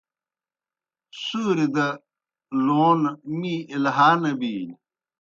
سُوریْ 1.23 1.67
دہ 1.75 1.87
لون 2.65 3.01
می 3.37 3.53
اِلہا 3.71 4.09
نہ 4.21 4.31
بِینیْ۔ 4.39 4.75